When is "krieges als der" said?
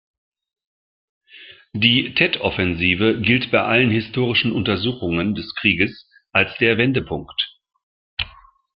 5.53-6.79